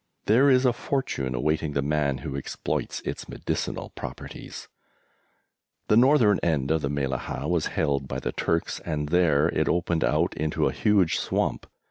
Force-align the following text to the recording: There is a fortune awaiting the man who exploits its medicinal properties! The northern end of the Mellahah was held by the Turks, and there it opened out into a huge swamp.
There 0.25 0.49
is 0.49 0.65
a 0.65 0.73
fortune 0.73 1.35
awaiting 1.35 1.73
the 1.73 1.83
man 1.83 2.17
who 2.25 2.35
exploits 2.35 3.01
its 3.05 3.29
medicinal 3.29 3.91
properties! 3.91 4.67
The 5.89 5.95
northern 5.95 6.39
end 6.41 6.71
of 6.71 6.81
the 6.81 6.89
Mellahah 6.89 7.47
was 7.47 7.67
held 7.77 8.07
by 8.07 8.19
the 8.19 8.31
Turks, 8.31 8.79
and 8.79 9.09
there 9.09 9.49
it 9.49 9.69
opened 9.69 10.03
out 10.03 10.35
into 10.35 10.67
a 10.67 10.71
huge 10.73 11.19
swamp. 11.19 11.67